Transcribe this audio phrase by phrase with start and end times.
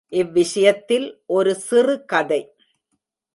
[0.09, 1.23] இவ்விஷயத்தில்
[1.25, 2.41] ஒரு சிறு கதை.